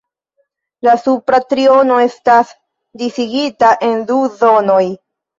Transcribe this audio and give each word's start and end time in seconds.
La 0.85 0.93
supra 1.01 1.39
triono 1.51 1.99
estas 2.05 2.53
disigita 3.01 3.69
en 3.89 4.01
du 4.13 4.17
zonoj. 4.41 4.81